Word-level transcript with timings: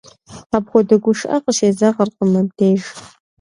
Апхуэдэ 0.55 0.95
гушыӀэ 1.03 1.37
къыщезэгъыркъым 1.43 2.29
мыбдеж. 2.33 2.81